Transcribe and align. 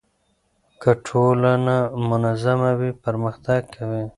که 0.81 0.91
ټولنه 1.07 1.75
منظمه 2.09 2.71
وي 2.79 2.91
پرمختګ 3.03 3.61
کوي. 3.75 4.03